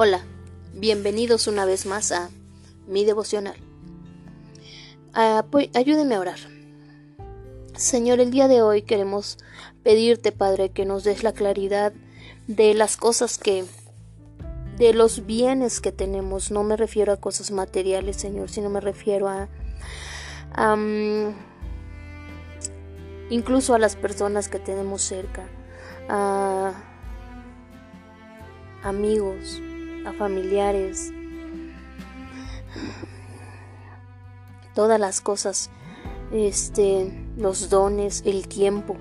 Hola, 0.00 0.20
bienvenidos 0.74 1.48
una 1.48 1.64
vez 1.64 1.84
más 1.84 2.12
a 2.12 2.30
mi 2.86 3.04
devocional. 3.04 3.56
ayúdenme 5.12 6.14
a 6.14 6.20
orar. 6.20 6.38
Señor, 7.74 8.20
el 8.20 8.30
día 8.30 8.46
de 8.46 8.62
hoy 8.62 8.82
queremos 8.82 9.38
pedirte, 9.82 10.30
Padre, 10.30 10.70
que 10.70 10.84
nos 10.84 11.02
des 11.02 11.24
la 11.24 11.32
claridad 11.32 11.92
de 12.46 12.74
las 12.74 12.96
cosas 12.96 13.38
que, 13.38 13.64
de 14.76 14.94
los 14.94 15.26
bienes 15.26 15.80
que 15.80 15.90
tenemos. 15.90 16.52
No 16.52 16.62
me 16.62 16.76
refiero 16.76 17.12
a 17.12 17.16
cosas 17.16 17.50
materiales, 17.50 18.18
Señor, 18.18 18.50
sino 18.50 18.70
me 18.70 18.80
refiero 18.80 19.26
a, 19.28 19.48
incluso 23.30 23.74
a 23.74 23.80
las 23.80 23.96
personas 23.96 24.48
que 24.48 24.60
tenemos 24.60 25.02
cerca, 25.02 25.48
a 26.08 26.84
amigos, 28.84 29.60
a 30.06 30.12
familiares, 30.12 31.12
todas 34.74 35.00
las 35.00 35.20
cosas, 35.20 35.70
este, 36.32 37.12
los 37.36 37.70
dones, 37.70 38.22
el 38.26 38.48
tiempo. 38.48 38.96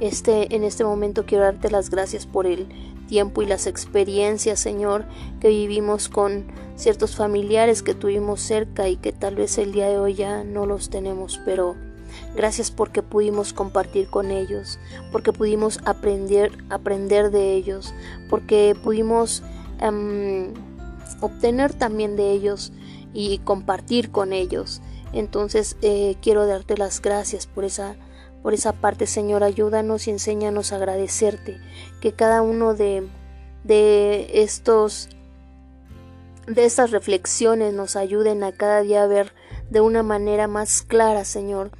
Este, 0.00 0.54
en 0.54 0.64
este 0.64 0.84
momento 0.84 1.24
quiero 1.24 1.44
darte 1.44 1.70
las 1.70 1.88
gracias 1.88 2.26
por 2.26 2.46
el 2.46 2.68
tiempo 3.06 3.42
y 3.42 3.46
las 3.46 3.66
experiencias, 3.66 4.60
Señor, 4.60 5.04
que 5.40 5.48
vivimos 5.48 6.08
con 6.08 6.46
ciertos 6.76 7.16
familiares 7.16 7.82
que 7.82 7.94
tuvimos 7.94 8.40
cerca 8.40 8.88
y 8.88 8.96
que 8.96 9.12
tal 9.12 9.36
vez 9.36 9.58
el 9.58 9.72
día 9.72 9.88
de 9.88 9.98
hoy 9.98 10.14
ya 10.14 10.44
no 10.44 10.66
los 10.66 10.90
tenemos, 10.90 11.40
pero 11.44 11.76
gracias 12.34 12.70
porque 12.70 13.02
pudimos 13.02 13.52
compartir 13.52 14.08
con 14.08 14.30
ellos, 14.30 14.78
porque 15.10 15.32
pudimos 15.32 15.80
aprender, 15.84 16.52
aprender 16.70 17.30
de 17.30 17.54
ellos, 17.54 17.94
porque 18.28 18.76
pudimos 18.82 19.42
Em, 19.82 20.54
obtener 21.20 21.74
también 21.74 22.14
de 22.14 22.30
ellos 22.30 22.72
y 23.12 23.38
compartir 23.38 24.12
con 24.12 24.32
ellos. 24.32 24.80
Entonces 25.12 25.76
eh, 25.82 26.16
quiero 26.22 26.46
darte 26.46 26.76
las 26.76 27.02
gracias 27.02 27.46
por 27.46 27.64
esa 27.64 27.96
por 28.42 28.54
esa 28.54 28.72
parte, 28.72 29.06
Señor, 29.06 29.44
ayúdanos 29.44 30.08
y 30.08 30.10
enséñanos 30.10 30.72
a 30.72 30.76
agradecerte, 30.76 31.60
que 32.00 32.12
cada 32.12 32.42
uno 32.42 32.74
de, 32.74 33.06
de 33.62 34.42
estos 34.42 35.08
de 36.48 36.64
estas 36.64 36.90
reflexiones 36.90 37.72
nos 37.72 37.94
ayuden 37.94 38.42
a 38.42 38.50
cada 38.50 38.82
día 38.82 39.04
a 39.04 39.06
ver 39.06 39.32
de 39.70 39.80
una 39.80 40.02
manera 40.02 40.48
más 40.48 40.82
clara, 40.82 41.24
Señor, 41.24 41.70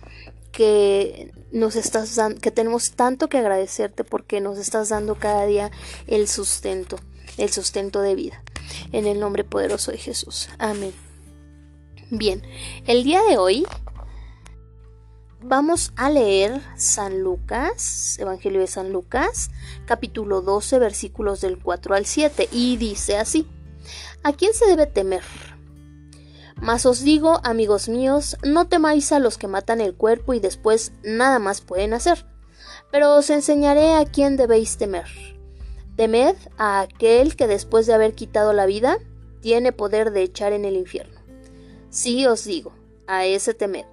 que 0.52 1.32
nos 1.50 1.74
estás 1.76 2.18
que 2.40 2.50
tenemos 2.52 2.92
tanto 2.92 3.28
que 3.28 3.38
agradecerte 3.38 4.04
porque 4.04 4.40
nos 4.40 4.58
estás 4.58 4.88
dando 4.88 5.16
cada 5.16 5.46
día 5.46 5.70
el 6.06 6.28
sustento 6.28 6.96
el 7.38 7.50
sustento 7.50 8.00
de 8.00 8.14
vida. 8.14 8.42
En 8.92 9.06
el 9.06 9.20
nombre 9.20 9.44
poderoso 9.44 9.90
de 9.90 9.98
Jesús. 9.98 10.48
Amén. 10.58 10.92
Bien, 12.10 12.42
el 12.86 13.04
día 13.04 13.22
de 13.22 13.38
hoy 13.38 13.66
vamos 15.40 15.92
a 15.96 16.10
leer 16.10 16.60
San 16.76 17.22
Lucas, 17.22 18.18
Evangelio 18.18 18.60
de 18.60 18.66
San 18.66 18.92
Lucas, 18.92 19.50
capítulo 19.86 20.40
12, 20.42 20.78
versículos 20.78 21.40
del 21.40 21.58
4 21.58 21.94
al 21.94 22.06
7, 22.06 22.48
y 22.52 22.76
dice 22.76 23.16
así, 23.16 23.46
¿a 24.22 24.32
quién 24.32 24.54
se 24.54 24.66
debe 24.66 24.86
temer? 24.86 25.22
Mas 26.56 26.86
os 26.86 27.02
digo, 27.02 27.40
amigos 27.44 27.88
míos, 27.88 28.36
no 28.44 28.68
temáis 28.68 29.10
a 29.10 29.18
los 29.18 29.36
que 29.36 29.48
matan 29.48 29.80
el 29.80 29.94
cuerpo 29.94 30.32
y 30.34 30.38
después 30.38 30.92
nada 31.02 31.38
más 31.38 31.60
pueden 31.60 31.92
hacer, 31.92 32.24
pero 32.90 33.16
os 33.16 33.30
enseñaré 33.30 33.94
a 33.94 34.04
quién 34.04 34.36
debéis 34.36 34.76
temer. 34.76 35.31
Temed 35.96 36.36
a 36.58 36.80
aquel 36.80 37.36
que 37.36 37.46
después 37.46 37.86
de 37.86 37.94
haber 37.94 38.14
quitado 38.14 38.52
la 38.52 38.66
vida, 38.66 38.98
tiene 39.40 39.72
poder 39.72 40.12
de 40.12 40.22
echar 40.22 40.52
en 40.52 40.64
el 40.64 40.76
infierno. 40.76 41.20
Sí 41.90 42.26
os 42.26 42.44
digo, 42.44 42.72
a 43.06 43.26
ese 43.26 43.52
temed. 43.52 43.84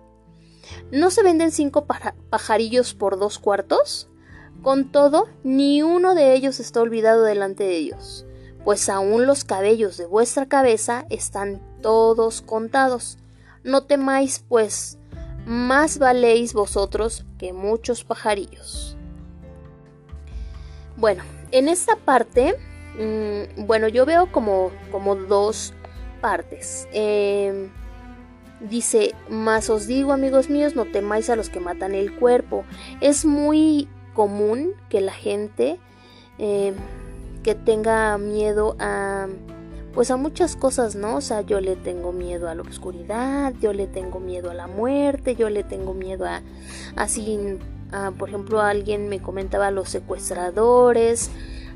¿No 0.92 1.12
se 1.12 1.24
venden 1.24 1.52
cinco 1.52 1.86
pajarillos 2.30 2.94
por 2.94 3.20
dos 3.20 3.40
cuartos? 3.40 4.08
Con 4.62 4.92
todo, 4.92 5.28
ni 5.44 5.82
uno 5.82 6.16
de 6.16 6.34
ellos 6.34 6.60
está 6.60 6.82
olvidado 6.82 7.24
delante 7.24 7.64
de 7.64 7.80
Dios, 7.80 8.26
pues 8.64 8.90
aún 8.90 9.26
los 9.26 9.44
cabellos 9.44 9.98
de 9.98 10.06
vuestra 10.06 10.48
cabeza 10.48 11.06
están 11.10 11.62
todos 11.82 12.42
contados. 12.42 13.18
No 13.64 13.84
temáis, 13.84 14.44
pues, 14.48 14.98
más 15.46 15.98
valéis 15.98 16.54
vosotros 16.54 17.26
que 17.38 17.54
muchos 17.54 18.04
pajarillos. 18.04 18.98
Bueno, 21.00 21.24
en 21.52 21.70
esta 21.70 21.96
parte, 21.96 22.56
mm, 22.98 23.66
bueno, 23.66 23.88
yo 23.88 24.06
veo 24.06 24.32
como, 24.32 24.72
como 24.92 25.16
dos 25.16 25.74
partes. 26.20 26.90
Em, 26.92 27.70
dice, 28.60 29.16
más 29.30 29.70
os 29.70 29.88
digo, 29.88 30.12
amigos 30.12 30.50
míos, 30.50 30.76
no 30.76 30.84
temáis 30.86 31.30
a 31.30 31.38
los 31.38 31.50
que 31.50 31.62
matan 31.62 31.96
el 31.96 32.14
cuerpo. 32.14 32.66
Es 33.00 33.24
muy 33.24 33.88
común 34.14 34.74
que 34.90 35.00
la 35.00 35.14
gente 35.14 35.80
em, 36.38 36.76
que 37.44 37.56
tenga 37.56 38.18
miedo 38.18 38.76
a 38.80 39.28
pues 39.94 40.12
a 40.12 40.18
muchas 40.18 40.56
cosas, 40.56 40.96
¿no? 40.96 41.16
O 41.16 41.22
sea, 41.22 41.42
yo 41.42 41.60
le 41.62 41.76
tengo 41.76 42.12
miedo 42.12 42.48
a 42.48 42.56
la 42.56 42.62
oscuridad, 42.62 43.54
yo 43.60 43.74
le 43.74 43.88
tengo 43.88 44.20
miedo 44.20 44.52
a 44.52 44.54
la 44.54 44.68
muerte, 44.68 45.36
yo 45.36 45.50
le 45.50 45.64
tengo 45.64 45.94
miedo 45.94 46.26
a 46.26 46.42
así, 46.96 47.58
por 48.18 48.30
ejemplo, 48.30 48.62
alguien 48.62 49.10
me 49.10 49.22
comentaba 49.22 49.68
a 49.68 49.72
los 49.72 49.90
secuestradores, 49.90 51.32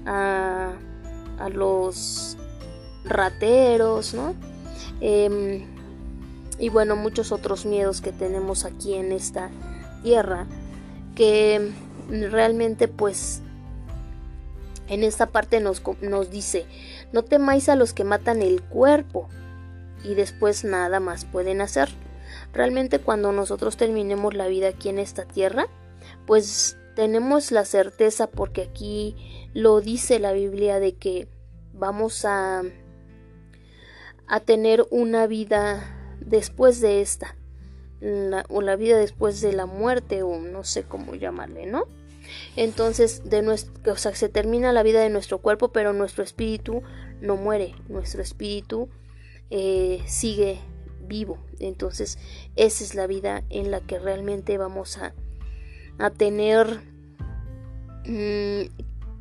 a, 0.05 0.73
los 1.51 2.37
rateros, 3.03 4.13
¿no? 4.13 4.33
Em, 5.01 5.65
y 6.59 6.69
bueno, 6.69 6.95
muchos 6.95 7.31
otros 7.31 7.65
miedos 7.65 7.99
que 7.99 8.11
tenemos 8.11 8.63
aquí 8.63 8.93
en 8.93 9.11
esta 9.11 9.49
tierra 10.03 10.45
que 11.15 11.71
realmente 12.09 12.87
pues 12.87 13.41
en 14.87 15.03
esta 15.03 15.27
parte 15.27 15.59
nos, 15.59 15.81
nos 16.01 16.29
dice, 16.29 16.65
no 17.11 17.23
temáis 17.23 17.69
a 17.69 17.75
los 17.75 17.93
que 17.93 18.03
matan 18.03 18.41
el 18.41 18.61
cuerpo 18.61 19.29
y 20.03 20.13
después 20.15 20.63
nada 20.63 20.99
más 20.99 21.25
pueden 21.25 21.61
hacer. 21.61 21.89
Realmente 22.53 22.99
cuando 22.99 23.31
nosotros 23.31 23.77
terminemos 23.77 24.33
la 24.33 24.47
vida 24.47 24.69
aquí 24.69 24.89
en 24.89 24.99
esta 24.99 25.25
tierra, 25.25 25.67
pues 26.25 26.77
tenemos 26.95 27.51
la 27.51 27.65
certeza 27.65 28.27
porque 28.27 28.61
aquí 28.63 29.15
lo 29.53 29.81
dice 29.81 30.19
la 30.19 30.31
Biblia 30.31 30.79
de 30.79 30.95
que 30.95 31.27
vamos 31.73 32.25
a 32.25 32.63
a 34.27 34.39
tener 34.39 34.85
una 34.89 35.27
vida 35.27 36.17
después 36.19 36.79
de 36.81 37.01
esta 37.01 37.35
o 38.49 38.61
la 38.61 38.75
vida 38.75 38.97
después 38.97 39.41
de 39.41 39.53
la 39.53 39.65
muerte 39.65 40.23
o 40.23 40.37
no 40.39 40.63
sé 40.63 40.83
cómo 40.83 41.15
llamarle, 41.15 41.65
¿no? 41.65 41.85
Entonces, 42.55 43.21
de 43.23 43.47
o 43.47 43.95
sea, 43.95 44.15
se 44.15 44.29
termina 44.29 44.73
la 44.73 44.83
vida 44.83 45.01
de 45.01 45.09
nuestro 45.09 45.39
cuerpo, 45.39 45.71
pero 45.71 45.93
nuestro 45.93 46.23
espíritu 46.23 46.81
no 47.21 47.37
muere, 47.37 47.75
nuestro 47.87 48.21
espíritu 48.21 48.89
eh, 49.49 50.01
sigue 50.05 50.59
vivo. 51.01 51.37
Entonces, 51.59 52.17
esa 52.55 52.83
es 52.83 52.95
la 52.95 53.07
vida 53.07 53.43
en 53.49 53.71
la 53.71 53.79
que 53.81 53.99
realmente 53.99 54.57
vamos 54.57 54.97
a, 54.97 55.13
a 55.97 56.09
tener 56.09 56.81
mm, 58.05 58.63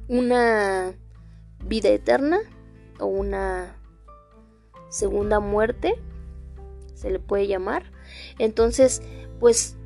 una 0.08 0.94
vida 1.64 1.88
eterna 1.88 2.38
o 2.98 3.06
una 3.06 3.76
segunda 4.88 5.40
muerte, 5.40 5.94
se 6.94 7.10
le 7.10 7.18
puede 7.18 7.46
llamar. 7.46 7.90
Entonces, 8.38 9.02
pues 9.40 9.76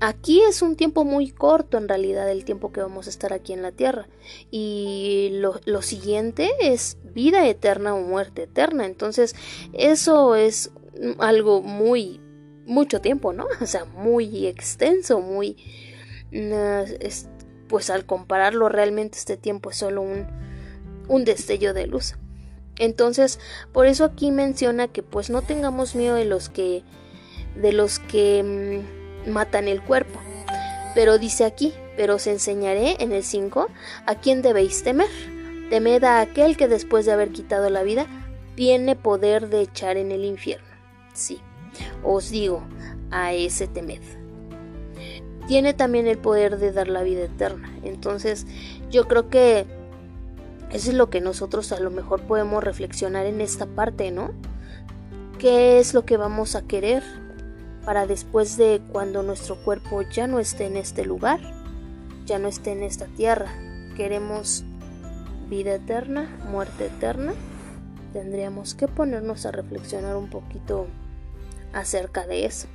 aquí 0.00 0.42
es 0.42 0.62
un 0.62 0.76
tiempo 0.76 1.04
muy 1.04 1.30
corto 1.30 1.78
en 1.78 1.88
realidad 1.88 2.30
el 2.30 2.44
tiempo 2.44 2.72
que 2.72 2.80
vamos 2.80 3.06
a 3.06 3.10
estar 3.10 3.32
aquí 3.32 3.52
en 3.52 3.62
la 3.62 3.72
tierra. 3.72 4.08
Y 4.50 5.30
lo, 5.34 5.60
lo, 5.64 5.82
siguiente 5.82 6.50
es 6.60 6.98
vida 7.02 7.46
eterna 7.48 7.94
o 7.94 8.02
muerte 8.02 8.44
eterna. 8.44 8.86
Entonces 8.86 9.34
eso 9.72 10.34
es 10.34 10.72
algo 11.18 11.62
muy 11.62 12.20
mucho 12.66 13.00
tiempo 13.00 13.32
no 13.32 13.46
o 13.60 13.66
sea 13.66 13.84
muy 13.84 14.46
extenso 14.46 15.20
muy 15.20 15.56
pues 17.68 17.90
al 17.90 18.06
compararlo 18.06 18.68
realmente 18.68 19.18
este 19.18 19.36
tiempo 19.36 19.70
es 19.70 19.76
solo 19.76 20.02
un, 20.02 21.24
destello 21.24 21.74
de 21.74 21.86
luz 21.86 22.14
entonces 22.78 23.40
por 23.72 23.86
eso 23.86 24.04
aquí 24.04 24.30
menciona 24.30 24.88
que 24.88 25.02
pues 25.02 25.28
no 25.28 25.42
tengamos 25.42 25.94
miedo 25.94 26.14
de 26.14 26.24
los 26.24 26.48
que 26.48 26.84
de 27.54 27.72
los 27.72 27.98
que 27.98 28.42
mm, 29.26 29.30
matan 29.30 29.68
el 29.68 29.82
cuerpo. 29.82 30.20
Pero 30.94 31.18
dice 31.18 31.44
aquí, 31.44 31.72
pero 31.96 32.16
os 32.16 32.26
enseñaré 32.26 32.96
en 33.00 33.12
el 33.12 33.22
5 33.22 33.68
a 34.06 34.14
quién 34.16 34.42
debéis 34.42 34.82
temer. 34.82 35.08
Temed 35.68 36.02
a 36.04 36.20
aquel 36.20 36.56
que 36.56 36.68
después 36.68 37.06
de 37.06 37.12
haber 37.12 37.30
quitado 37.30 37.70
la 37.70 37.82
vida 37.82 38.06
tiene 38.56 38.96
poder 38.96 39.48
de 39.48 39.62
echar 39.62 39.96
en 39.96 40.10
el 40.10 40.24
infierno. 40.24 40.66
Sí, 41.14 41.40
os 42.02 42.30
digo, 42.30 42.62
a 43.10 43.32
ese 43.32 43.68
temed. 43.68 44.19
Tiene 45.50 45.74
también 45.74 46.06
el 46.06 46.16
poder 46.16 46.58
de 46.58 46.70
dar 46.70 46.86
la 46.86 47.02
vida 47.02 47.24
eterna. 47.24 47.68
Entonces, 47.82 48.46
yo 48.88 49.08
creo 49.08 49.28
que 49.28 49.66
Eso 50.70 50.90
es 50.90 50.96
lo 50.96 51.10
que 51.10 51.20
nosotros 51.20 51.72
a 51.72 51.80
lo 51.80 51.90
mejor 51.90 52.22
podemos 52.22 52.62
reflexionar 52.62 53.26
en 53.26 53.40
esta 53.40 53.66
parte, 53.66 54.12
¿no? 54.12 54.30
¿Qué 55.40 55.80
es 55.80 55.92
lo 55.94 56.04
que 56.04 56.16
vamos 56.16 56.54
a 56.54 56.62
querer 56.62 57.02
para 57.84 58.06
después 58.06 58.56
de 58.56 58.80
cuando 58.92 59.24
nuestro 59.24 59.56
cuerpo 59.64 60.02
ya 60.02 60.28
no 60.28 60.38
esté 60.38 60.66
en 60.66 60.76
este 60.76 61.04
lugar, 61.04 61.40
ya 62.26 62.38
no 62.38 62.46
esté 62.46 62.70
en 62.70 62.84
esta 62.84 63.06
tierra? 63.06 63.52
¿Queremos 63.96 64.62
vida 65.48 65.74
eterna, 65.74 66.28
muerte 66.48 66.86
eterna? 66.86 67.32
Tendríamos 68.12 68.76
que 68.76 68.86
ponernos 68.86 69.44
a 69.46 69.50
reflexionar 69.50 70.14
un 70.14 70.30
poquito 70.30 70.86
acerca 71.72 72.28
de 72.28 72.46
eso. 72.46 72.68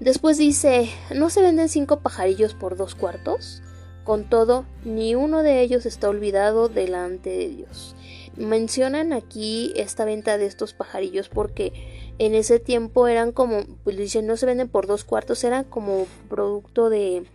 Después 0.00 0.38
dice, 0.38 0.88
¿no 1.14 1.28
se 1.28 1.42
venden 1.42 1.68
cinco 1.68 2.00
pajarillos 2.00 2.54
por 2.54 2.74
dos 2.74 2.94
cuartos? 2.94 3.62
Con 4.02 4.30
todo, 4.30 4.64
ni 4.82 5.14
uno 5.14 5.42
de 5.42 5.60
ellos 5.60 5.84
está 5.84 6.08
olvidado 6.08 6.70
delante 6.70 7.28
de 7.28 7.48
Dios. 7.50 7.94
Mencionan 8.34 9.12
aquí 9.12 9.74
esta 9.76 10.06
venta 10.06 10.38
de 10.38 10.46
estos 10.46 10.72
pajarillos 10.72 11.28
porque 11.28 11.74
en 12.18 12.34
ese 12.34 12.58
tiempo 12.58 13.08
eran 13.08 13.32
como, 13.32 13.64
pues 13.84 13.98
dicen, 13.98 14.26
no 14.26 14.38
se 14.38 14.46
venden 14.46 14.70
por 14.70 14.86
dos 14.86 15.04
cuartos, 15.04 15.44
eran 15.44 15.64
como 15.64 16.06
producto 16.30 16.88
de, 16.88 17.26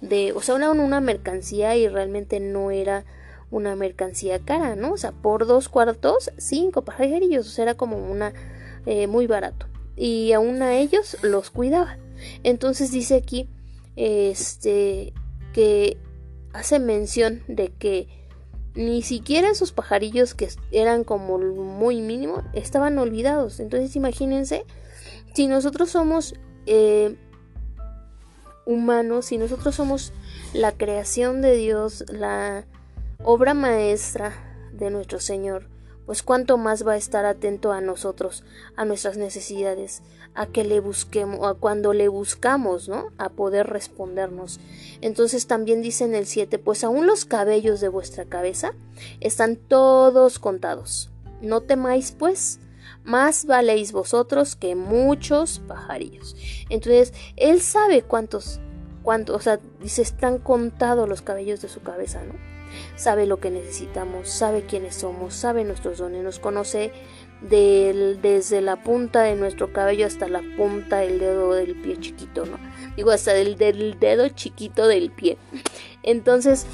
de, 0.00 0.32
o 0.32 0.42
sea, 0.42 0.56
era 0.56 0.72
una 0.72 1.00
mercancía 1.00 1.76
y 1.76 1.86
realmente 1.86 2.40
no 2.40 2.72
era 2.72 3.04
una 3.52 3.76
mercancía 3.76 4.40
cara, 4.40 4.74
¿no? 4.74 4.92
O 4.92 4.96
sea, 4.96 5.12
por 5.12 5.46
dos 5.46 5.68
cuartos, 5.68 6.32
cinco 6.36 6.82
pajarillos, 6.82 7.46
o 7.46 7.50
sea, 7.50 7.62
era 7.62 7.74
como 7.74 7.96
una, 7.96 8.32
eh, 8.86 9.06
muy 9.06 9.28
barato. 9.28 9.66
Y 9.94 10.32
aún 10.32 10.62
a 10.62 10.76
ellos 10.76 11.16
los 11.22 11.50
cuidaba. 11.50 11.96
Entonces 12.42 12.90
dice 12.90 13.16
aquí, 13.16 13.48
este, 13.96 15.12
que 15.52 15.96
hace 16.52 16.78
mención 16.78 17.42
de 17.48 17.70
que 17.70 18.08
ni 18.74 19.02
siquiera 19.02 19.50
esos 19.50 19.72
pajarillos 19.72 20.34
que 20.34 20.48
eran 20.70 21.02
como 21.02 21.38
muy 21.38 22.00
mínimo 22.00 22.42
estaban 22.52 22.98
olvidados. 22.98 23.60
Entonces 23.60 23.96
imagínense 23.96 24.64
si 25.34 25.46
nosotros 25.48 25.90
somos 25.90 26.34
eh, 26.66 27.16
humanos, 28.66 29.26
si 29.26 29.38
nosotros 29.38 29.74
somos 29.74 30.12
la 30.52 30.72
creación 30.72 31.40
de 31.42 31.56
Dios, 31.56 32.04
la 32.08 32.66
obra 33.24 33.54
maestra 33.54 34.32
de 34.72 34.90
nuestro 34.90 35.18
Señor, 35.18 35.68
pues 36.08 36.22
cuánto 36.22 36.56
más 36.56 36.86
va 36.86 36.94
a 36.94 36.96
estar 36.96 37.26
atento 37.26 37.70
a 37.70 37.82
nosotros, 37.82 38.42
a 38.76 38.86
nuestras 38.86 39.18
necesidades, 39.18 40.00
a 40.34 40.46
que 40.46 40.64
le 40.64 40.80
busquemos, 40.80 41.46
a 41.46 41.52
cuando 41.52 41.92
le 41.92 42.08
buscamos, 42.08 42.88
¿no? 42.88 43.10
A 43.18 43.28
poder 43.28 43.66
respondernos. 43.66 44.58
Entonces 45.02 45.46
también 45.46 45.82
dice 45.82 46.04
en 46.04 46.14
el 46.14 46.24
7, 46.24 46.58
pues 46.58 46.82
aún 46.82 47.06
los 47.06 47.26
cabellos 47.26 47.82
de 47.82 47.90
vuestra 47.90 48.24
cabeza 48.24 48.72
están 49.20 49.56
todos 49.56 50.38
contados. 50.38 51.10
No 51.42 51.60
temáis, 51.60 52.12
pues, 52.12 52.58
más 53.04 53.44
valéis 53.44 53.92
vosotros 53.92 54.56
que 54.56 54.74
muchos 54.74 55.58
pajarillos. 55.68 56.36
Entonces, 56.70 57.12
él 57.36 57.60
sabe 57.60 58.00
cuántos, 58.00 58.60
cuántos, 59.02 59.36
o 59.36 59.40
sea, 59.40 59.60
dice, 59.82 60.00
están 60.00 60.38
contados 60.38 61.06
los 61.06 61.20
cabellos 61.20 61.60
de 61.60 61.68
su 61.68 61.82
cabeza, 61.82 62.22
¿no? 62.24 62.57
Sabe 62.96 63.26
lo 63.26 63.38
que 63.40 63.50
necesitamos, 63.50 64.28
sabe 64.28 64.62
quiénes 64.62 64.96
somos, 64.96 65.34
sabe 65.34 65.64
nuestros 65.64 65.98
dones, 65.98 66.22
nos 66.22 66.38
conoce 66.38 66.92
desde 67.40 68.60
la 68.60 68.82
punta 68.82 69.22
de 69.22 69.36
nuestro 69.36 69.72
cabello 69.72 70.06
hasta 70.06 70.28
la 70.28 70.42
punta 70.56 70.98
del 70.98 71.20
dedo 71.20 71.52
del 71.52 71.76
pie 71.80 71.98
chiquito, 71.98 72.46
¿no? 72.46 72.58
Digo, 72.96 73.12
hasta 73.12 73.32
del, 73.32 73.56
del 73.56 73.98
dedo 74.00 74.28
chiquito 74.28 74.88
del 74.88 75.12
pie. 75.12 75.38
Entonces, 76.02 76.66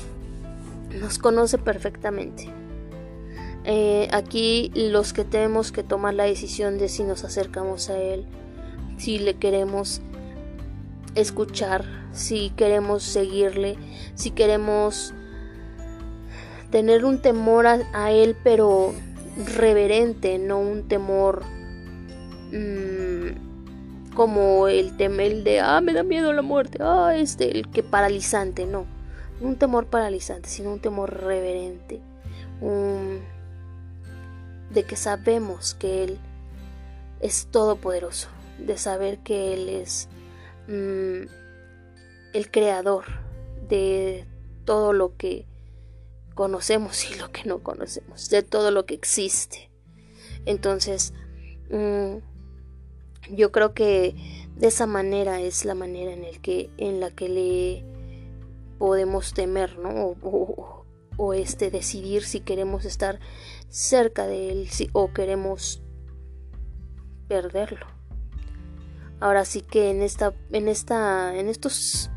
nos 1.01 1.19
conoce 1.19 1.59
perfectamente. 1.59 2.51
Eh, 3.65 4.09
aquí 4.13 4.71
los 4.75 5.13
que 5.13 5.25
tenemos 5.25 5.73
que 5.73 5.83
tomar 5.83 6.15
la 6.15 6.25
decisión 6.25 6.79
de 6.79 6.89
si 6.89 7.03
nos 7.03 7.25
acercamos 7.25 7.89
a 7.89 7.99
Él, 7.99 8.27
si 8.99 9.19
le 9.19 9.35
queremos 9.35 10.03
escuchar, 11.15 11.85
si 12.13 12.51
queremos 12.51 13.03
seguirle, 13.03 13.77
si 14.15 14.31
queremos 14.31 15.15
tener 16.75 17.05
un 17.05 17.19
temor 17.19 17.69
a, 17.69 18.11
Él, 18.11 18.37
pero 18.43 18.93
reverente, 19.57 20.41
no 20.41 20.59
un 20.59 20.89
temor 20.89 21.45
mmm, 22.51 24.13
como 24.17 24.67
el 24.67 24.97
temor 24.97 25.45
de, 25.45 25.61
ah, 25.61 25.81
me 25.81 25.93
da 25.93 26.03
miedo 26.03 26.33
la 26.33 26.43
muerte, 26.43 26.79
ah, 26.81 27.15
este, 27.17 27.57
el 27.57 27.69
que 27.71 27.85
paralizante, 27.85 28.67
no, 28.67 28.87
un 29.41 29.55
temor 29.55 29.87
paralizante, 29.87 30.49
sino 30.49 30.73
un 30.73 30.81
temor 30.81 31.15
reverente, 31.15 32.01
de 34.71 34.83
que 34.83 34.97
sabemos 34.97 35.75
que 35.75 36.03
Él 36.03 36.19
es 37.21 37.47
todopoderoso, 37.53 38.31
de 38.59 38.77
saber 38.79 39.19
que 39.19 39.55
Él 39.55 39.69
es 39.69 40.09
mmm, 40.67 41.29
el 42.33 42.51
creador 42.51 43.05
de 43.69 44.27
todo 44.65 44.93
lo 44.93 45.17
que 45.17 45.47
conocemos 46.35 47.11
y 47.11 47.15
lo 47.17 47.31
que 47.31 47.45
no 47.45 47.63
conocemos, 47.63 48.29
de 48.29 48.43
todo 48.43 48.71
lo 48.71 48.87
que 48.87 48.95
existe. 48.95 49.71
Entonces, 50.47 51.15
mm, 51.71 52.17
yo 53.31 53.53
creo 53.53 53.73
que 53.73 54.15
de 54.57 54.67
esa 54.67 54.87
manera 54.87 55.41
es 55.41 55.65
la 55.65 55.75
manera 55.75 56.13
en, 56.13 56.25
el 56.25 56.41
que, 56.41 56.71
en 56.77 57.01
la 57.01 57.11
que 57.11 57.29
le 57.29 57.85
podemos 58.79 59.33
temer, 59.33 59.79
¿no? 59.79 60.17
O, 61.17 61.33
este 61.33 61.71
decidir 61.71 62.25
si 62.25 62.41
queremos 62.41 62.85
estar 62.85 63.21
cerca 63.69 64.27
de 64.27 64.51
él 64.51 64.69
o 64.93 65.13
queremos 65.13 65.81
perderlo. 67.29 67.87
Ahora 69.21 69.45
sí 69.45 69.63
que 69.63 69.91
en 69.91 70.03
esta, 70.03 70.35
en 70.51 70.67
esta, 70.67 71.37
en 71.37 71.49
estos 71.49 72.11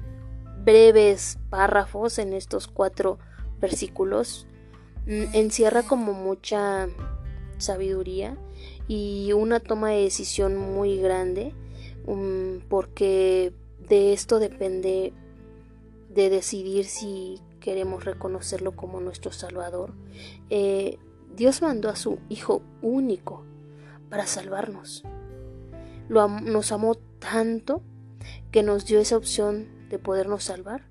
breves 0.63 1.37
párrafos, 1.51 2.17
en 2.17 2.33
estos 2.33 2.67
cuatro 2.67 3.19
versículos 3.59 4.47
mm, 5.05 5.33
encierra 5.33 5.83
como 5.83 6.13
mucha 6.13 6.87
sabiduría 7.57 8.37
y 8.87 9.31
una 9.33 9.59
toma 9.59 9.91
de 9.91 10.03
decisión 10.03 10.57
muy 10.57 10.97
grande 10.97 11.53
um, 12.05 12.59
porque 12.69 13.53
de 13.87 14.13
esto 14.13 14.39
depende 14.39 15.13
de 16.09 16.29
decidir 16.29 16.85
si 16.85 17.39
queremos 17.59 18.05
reconocerlo 18.05 18.75
como 18.75 18.99
nuestro 19.01 19.31
Salvador. 19.31 19.93
Eh, 20.49 20.97
Dios 21.35 21.61
mandó 21.61 21.89
a 21.89 21.95
su 21.95 22.19
Hijo 22.29 22.61
único 22.81 23.43
para 24.09 24.25
salvarnos. 24.25 25.03
Lo 26.09 26.27
nos 26.27 26.71
amó 26.71 26.95
tanto 27.19 27.81
que 28.51 28.63
nos 28.63 28.85
dio 28.85 28.99
esa 28.99 29.17
opción 29.17 29.67
de 29.89 29.99
podernos 29.99 30.43
salvar 30.43 30.85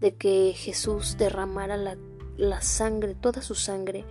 de 0.00 0.14
que 0.14 0.52
Jesús 0.54 1.16
derramara 1.18 1.76
la, 2.36 2.60
sangre, 2.60 3.14
toda 3.14 3.42
su 3.42 3.54
sangre 3.54 4.04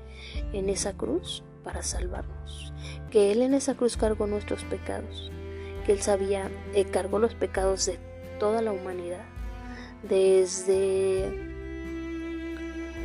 en 0.54 0.70
esa 0.70 0.94
cruz 0.94 1.44
para 1.64 1.84
salvarnos. 1.84 2.74
Que 3.12 3.32
Él 3.32 3.42
en 3.42 3.54
esa 3.54 3.76
cruz 3.76 3.98
cargó 3.98 4.28
nuestros 4.28 4.64
pecados, 4.64 5.32
que 5.86 5.94
Él 5.94 6.02
sabía, 6.02 6.50
eh, 6.74 6.86
cargó 6.86 7.20
los 7.20 7.36
pecados 7.36 7.86
de 7.86 8.00
toda 8.40 8.62
la 8.62 8.72
humanidad, 8.72 9.26
desde 10.04 11.32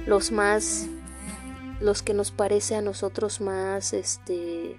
los 0.07 0.33
más, 0.33 0.87
los 1.81 2.03
que 2.03 2.15
nos 2.15 2.31
parece 2.31 2.77
a 2.77 2.83
nosotros 2.83 3.41
más, 3.41 3.93
este, 3.93 4.79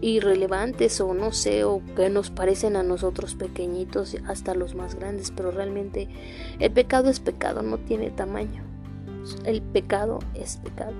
irrelevantes 0.00 1.00
o 1.00 1.14
no 1.14 1.32
sé, 1.32 1.64
o 1.64 1.82
que 1.96 2.08
nos 2.10 2.30
parecen 2.30 2.76
a 2.76 2.82
nosotros 2.82 3.34
pequeñitos 3.34 4.16
hasta 4.26 4.54
los 4.54 4.74
más 4.74 4.94
grandes, 4.94 5.30
pero 5.30 5.50
realmente 5.50 6.08
el 6.58 6.70
pecado 6.70 7.10
es 7.10 7.20
pecado, 7.20 7.62
no 7.62 7.78
tiene 7.78 8.10
tamaño. 8.10 8.64
El 9.44 9.62
pecado 9.62 10.18
es 10.34 10.56
pecado. 10.58 10.92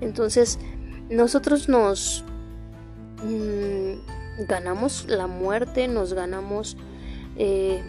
Entonces, 0.00 0.58
nosotros 1.08 1.68
nos 1.68 2.24
mm, 3.22 4.46
ganamos 4.46 5.06
la 5.08 5.26
muerte, 5.26 5.88
nos 5.88 6.14
ganamos 6.14 6.76
eh, 7.36 7.82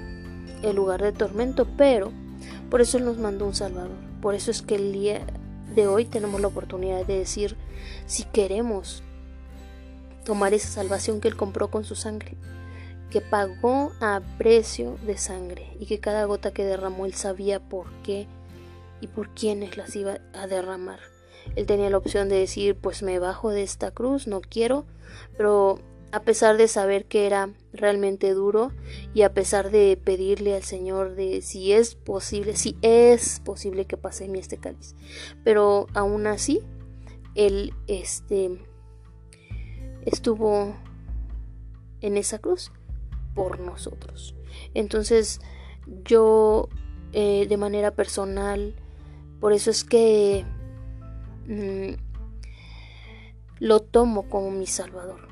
el 0.63 0.75
lugar 0.75 1.01
de 1.01 1.11
tormento, 1.11 1.67
pero 1.77 2.11
por 2.69 2.81
eso 2.81 2.99
nos 2.99 3.17
mandó 3.17 3.45
un 3.45 3.55
Salvador. 3.55 3.91
Por 4.21 4.35
eso 4.35 4.51
es 4.51 4.61
que 4.61 4.75
el 4.75 4.91
día 4.91 5.25
de 5.75 5.87
hoy 5.87 6.05
tenemos 6.05 6.41
la 6.41 6.47
oportunidad 6.47 7.05
de 7.05 7.19
decir 7.19 7.55
si 8.05 8.23
queremos 8.23 9.03
tomar 10.23 10.53
esa 10.53 10.69
salvación 10.69 11.21
que 11.21 11.27
Él 11.27 11.35
compró 11.35 11.69
con 11.69 11.83
su 11.83 11.95
sangre, 11.95 12.35
que 13.09 13.21
pagó 13.21 13.91
a 13.99 14.21
precio 14.37 14.97
de 15.05 15.17
sangre 15.17 15.75
y 15.79 15.85
que 15.85 15.99
cada 15.99 16.25
gota 16.25 16.51
que 16.53 16.65
derramó 16.65 17.05
Él 17.05 17.13
sabía 17.13 17.59
por 17.59 17.91
qué 18.03 18.27
y 19.01 19.07
por 19.07 19.29
quiénes 19.29 19.77
las 19.77 19.95
iba 19.95 20.19
a 20.33 20.47
derramar. 20.47 20.99
Él 21.55 21.65
tenía 21.65 21.89
la 21.89 21.97
opción 21.97 22.29
de 22.29 22.37
decir, 22.37 22.75
pues 22.75 23.03
me 23.03 23.19
bajo 23.19 23.49
de 23.49 23.63
esta 23.63 23.91
cruz, 23.91 24.27
no 24.27 24.41
quiero, 24.41 24.85
pero 25.37 25.79
a 26.11 26.21
pesar 26.21 26.57
de 26.57 26.67
saber 26.67 27.05
que 27.05 27.25
era 27.25 27.49
realmente 27.73 28.31
duro 28.33 28.71
y 29.13 29.21
a 29.21 29.33
pesar 29.33 29.71
de 29.71 29.97
pedirle 30.01 30.55
al 30.55 30.63
Señor 30.63 31.15
de 31.15 31.41
si 31.41 31.71
es 31.71 31.95
posible, 31.95 32.55
si 32.55 32.77
es 32.81 33.39
posible 33.39 33.85
que 33.85 33.97
pase 33.97 34.27
mi 34.27 34.39
este 34.39 34.57
cáliz. 34.57 34.95
Pero 35.43 35.87
aún 35.93 36.27
así, 36.27 36.61
Él 37.35 37.73
este, 37.87 38.59
estuvo 40.05 40.75
en 42.01 42.17
esa 42.17 42.39
cruz 42.39 42.71
por 43.33 43.59
nosotros. 43.59 44.35
Entonces 44.73 45.39
yo 46.03 46.69
eh, 47.13 47.45
de 47.47 47.57
manera 47.57 47.91
personal, 47.91 48.75
por 49.39 49.53
eso 49.53 49.69
es 49.69 49.83
que 49.83 50.45
mm, 51.47 51.93
lo 53.59 53.79
tomo 53.81 54.29
como 54.29 54.51
mi 54.51 54.67
Salvador. 54.67 55.27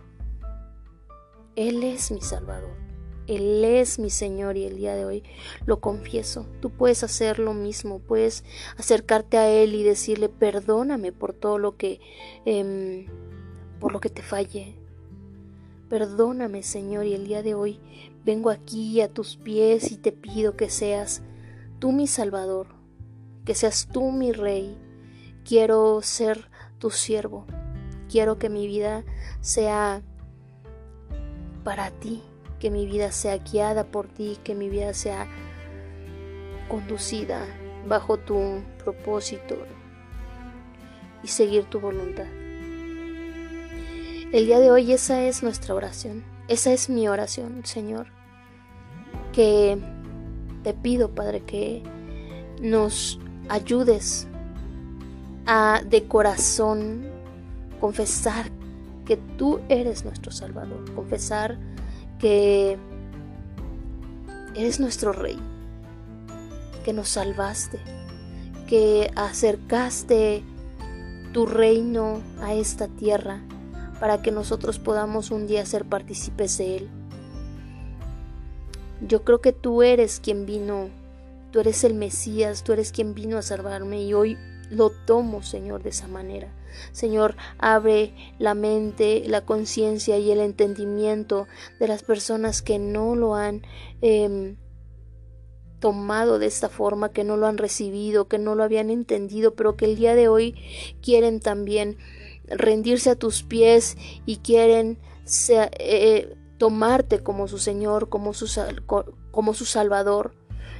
Él 1.56 1.84
es 1.84 2.12
mi 2.12 2.22
Salvador. 2.22 2.90
Él 3.30 3.64
es 3.64 4.00
mi 4.00 4.10
Señor 4.10 4.58
y 4.58 4.66
el 4.66 4.78
día 4.78 4.96
de 4.96 5.06
hoy 5.06 5.24
lo 5.68 5.80
confieso. 5.80 6.48
Tú 6.62 6.72
puedes 6.72 7.04
hacer 7.04 7.38
lo 7.38 7.54
mismo, 7.54 8.00
puedes 8.00 8.44
acercarte 8.78 9.38
a 9.38 9.48
Él 9.48 9.76
y 9.76 9.84
decirle 9.84 10.30
perdóname 10.30 11.12
por 11.12 11.34
todo 11.34 11.60
lo 11.60 11.78
que, 11.78 12.02
em, 12.46 13.06
por 13.79 13.91
lo 13.91 14.00
que 14.00 14.09
te 14.09 14.21
fallé. 14.21 14.75
Perdóname 15.89 16.62
Señor 16.62 17.05
y 17.05 17.13
el 17.13 17.25
día 17.25 17.41
de 17.41 17.55
hoy 17.55 17.79
vengo 18.24 18.51
aquí 18.51 19.01
a 19.01 19.09
tus 19.09 19.38
pies 19.38 19.91
y 19.91 19.98
te 19.98 20.12
pido 20.12 20.55
que 20.55 20.69
seas 20.69 21.24
tú 21.79 21.91
mi 21.91 22.05
Salvador, 22.05 22.67
que 23.45 23.55
seas 23.55 23.88
tú 23.91 24.12
mi 24.12 24.31
Rey. 24.31 24.77
Quiero 25.43 26.01
ser 26.03 26.51
tu 26.77 26.91
siervo. 26.91 27.45
Quiero 28.07 28.38
que 28.38 28.50
mi 28.50 28.67
vida 28.67 29.03
sea 29.41 30.03
para 31.63 31.89
ti, 31.91 32.21
que 32.59 32.69
mi 32.69 32.86
vida 32.86 33.12
sea 33.12 33.38
guiada 33.38 33.86
por 33.86 34.07
ti, 34.07 34.38
que 34.43 34.55
mi 34.55 34.69
vida 34.69 34.93
sea 34.93 35.27
conducida 36.67 37.45
bajo 37.88 38.17
tu 38.17 38.62
propósito 38.83 39.55
y 41.24 41.27
seguir 41.27 41.65
tu 41.65 41.79
voluntad. 41.79 42.27
El 44.31 44.45
día 44.45 44.59
de 44.59 44.69
hoy 44.69 44.91
esa 44.91 45.24
es 45.24 45.41
nuestra 45.41 45.74
oración, 45.74 46.24
esa 46.48 46.71
es 46.71 46.88
mi 46.88 47.07
oración, 47.07 47.65
Señor, 47.65 48.09
que 49.33 49.75
te 50.62 50.75
pido, 50.75 51.09
Padre, 51.15 51.41
que 51.41 51.81
nos 52.62 53.19
ayudes 53.50 54.27
a 55.48 55.81
de 55.83 56.03
corazón 56.03 57.07
confesar 57.81 58.51
que 59.03 59.17
tú 59.17 59.62
eres 59.67 60.05
nuestro 60.05 60.31
Salvador, 60.31 60.93
confesar 60.93 61.57
que 62.19 62.77
eres 64.53 64.79
nuestro 64.79 65.12
Rey, 65.12 65.39
que 66.86 66.93
nos 66.93 67.09
salvaste, 67.09 67.79
que 68.67 69.12
acercaste 69.15 70.43
tu 71.33 71.48
reino 71.48 72.21
a 72.43 72.53
esta 72.53 72.88
tierra 72.88 73.41
para 74.00 74.22
que 74.22 74.32
nosotros 74.32 74.79
podamos 74.79 75.32
un 75.32 75.48
día 75.48 75.65
ser 75.65 75.86
partícipes 75.86 76.58
de 76.58 76.77
él. 76.77 76.89
Yo 79.01 79.24
creo 79.24 79.41
que 79.41 79.53
tú 79.53 79.82
eres 79.82 80.20
quien 80.20 80.46
vino, 80.46 80.89
tú 81.51 81.60
eres 81.60 81.84
el 81.84 81.94
Mesías, 81.94 82.63
tú 82.63 82.74
eres 82.74 82.91
quien 82.91 83.13
vino 83.13 83.38
a 83.38 83.41
salvarme 83.41 84.01
y 84.03 84.13
hoy 84.13 84.38
lo 84.70 84.89
tomo, 84.89 85.41
Señor, 85.41 85.84
de 85.84 85.89
esa 85.89 86.08
manera. 86.08 86.53
Señor, 86.91 87.36
abre 87.58 88.13
la 88.38 88.53
mente, 88.53 89.24
la 89.25 89.46
conciencia 89.46 90.18
y 90.18 90.32
el 90.32 90.39
entendimiento 90.39 91.48
de 91.79 91.88
las 91.88 92.03
personas 92.03 92.62
que 92.62 92.77
no 92.77 93.15
lo 93.15 93.36
han 93.36 93.63
em, 94.01 94.58
tomado 95.79 96.39
de 96.39 96.46
esta 96.46 96.70
forma, 96.70 97.12
que 97.12 97.24
no 97.24 97.38
lo 97.38 97.48
han 97.48 97.58
recibido, 97.58 98.27
que 98.27 98.38
no 98.38 98.56
lo 98.56 98.63
habían 98.63 98.89
entendido, 98.89 99.56
pero 99.56 99.75
que 99.75 99.86
el 99.86 99.96
día 99.96 100.15
de 100.15 100.27
hoy 100.27 100.56
quieren 101.01 101.39
también 101.39 101.98
rendirse 102.50 103.10
a 103.10 103.15
tus 103.15 103.44
pies 103.44 103.98
y 104.25 104.38
quieren 104.38 105.00
eh, 105.50 106.36
tomarte 106.58 107.20
como 107.20 107.48
su 107.48 107.58
Señor, 107.58 108.10
como 108.10 108.34
su, 108.34 108.48
como 109.32 109.53
su 109.53 109.65
Salvador 109.65 110.34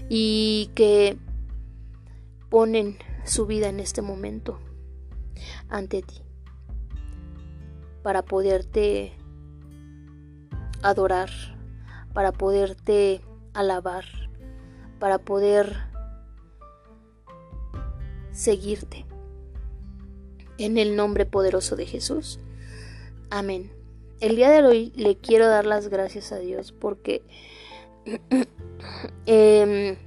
y 0.10 0.72
que 0.76 1.18
ponen 2.50 2.98
su 3.24 3.46
vida 3.46 3.70
en 3.70 3.80
este 3.80 4.02
momento 4.02 4.60
ante 5.70 6.02
ti 6.02 6.24
para 8.02 8.24
poderte 8.24 9.14
adorar, 10.82 11.30
para 12.14 12.32
poderte 12.32 13.22
alabar, 13.54 14.06
para 15.00 15.20
poder 15.20 15.76
seguirte. 18.32 19.09
En 20.60 20.78
el 20.78 20.98
nombre 20.98 21.26
poderoso 21.26 21.78
de 21.78 21.86
Jesús. 21.86 22.38
Amén. 23.30 23.72
El 24.20 24.36
día 24.36 24.50
de 24.50 24.62
hoy 24.62 24.92
le 24.98 25.16
quiero 25.16 25.48
dar 25.48 25.66
las 25.66 25.88
gracias 25.88 26.34
a 26.34 26.40
Dios 26.40 26.74
porque 26.74 27.22
eh, 29.26 29.98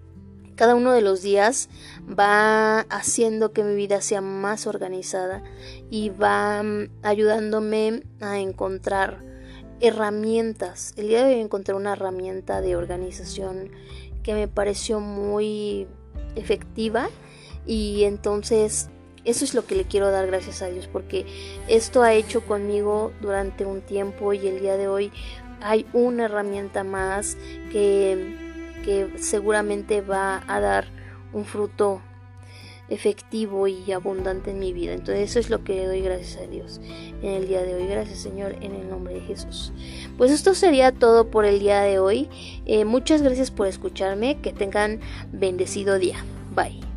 cada 0.54 0.74
uno 0.74 0.92
de 0.92 1.00
los 1.00 1.22
días 1.22 1.70
va 2.06 2.80
haciendo 2.80 3.52
que 3.52 3.64
mi 3.64 3.74
vida 3.74 4.02
sea 4.02 4.20
más 4.20 4.66
organizada 4.66 5.42
y 5.90 6.10
va 6.10 6.62
mm, 6.62 6.90
ayudándome 7.02 8.02
a 8.20 8.38
encontrar 8.38 9.24
herramientas. 9.80 10.92
El 10.98 11.08
día 11.08 11.24
de 11.24 11.36
hoy 11.36 11.40
encontré 11.40 11.74
una 11.74 11.94
herramienta 11.94 12.60
de 12.60 12.76
organización 12.76 13.70
que 14.22 14.34
me 14.34 14.46
pareció 14.46 15.00
muy 15.00 15.88
efectiva 16.36 17.08
y 17.66 18.04
entonces 18.04 18.90
eso 19.24 19.44
es 19.44 19.54
lo 19.54 19.66
que 19.66 19.74
le 19.74 19.84
quiero 19.84 20.10
dar 20.10 20.26
gracias 20.26 20.62
a 20.62 20.66
Dios 20.66 20.88
porque 20.90 21.26
esto 21.68 22.02
ha 22.02 22.12
hecho 22.12 22.42
conmigo 22.42 23.12
durante 23.20 23.64
un 23.64 23.80
tiempo 23.80 24.32
y 24.32 24.46
el 24.46 24.60
día 24.60 24.76
de 24.76 24.88
hoy 24.88 25.12
hay 25.60 25.86
una 25.92 26.24
herramienta 26.24 26.84
más 26.84 27.36
que 27.70 28.50
que 28.82 29.12
seguramente 29.16 30.00
va 30.00 30.42
a 30.46 30.60
dar 30.60 30.86
un 31.32 31.44
fruto 31.44 32.02
efectivo 32.88 33.66
y 33.68 33.90
abundante 33.92 34.50
en 34.50 34.58
mi 34.58 34.72
vida. 34.72 34.92
Entonces 34.92 35.30
eso 35.30 35.38
es 35.38 35.48
lo 35.48 35.64
que 35.64 35.74
le 35.74 35.86
doy 35.86 36.00
gracias 36.02 36.42
a 36.42 36.46
Dios 36.46 36.80
en 37.22 37.30
el 37.30 37.48
día 37.48 37.62
de 37.62 37.74
hoy. 37.74 37.86
Gracias 37.86 38.18
Señor 38.18 38.56
en 38.60 38.74
el 38.74 38.90
nombre 38.90 39.14
de 39.14 39.20
Jesús. 39.20 39.72
Pues 40.18 40.30
esto 40.30 40.54
sería 40.54 40.92
todo 40.92 41.30
por 41.30 41.46
el 41.46 41.58
día 41.60 41.80
de 41.80 41.98
hoy. 41.98 42.28
Eh, 42.66 42.84
muchas 42.84 43.22
gracias 43.22 43.50
por 43.50 43.66
escucharme. 43.66 44.40
Que 44.42 44.52
tengan 44.52 45.00
bendecido 45.32 45.98
día. 45.98 46.24
Bye. 46.54 46.91